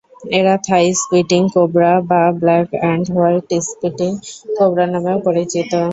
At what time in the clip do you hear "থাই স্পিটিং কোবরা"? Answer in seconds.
0.65-1.93